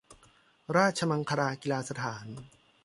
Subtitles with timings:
[0.77, 2.27] ราชมังคลากีฬาสถาน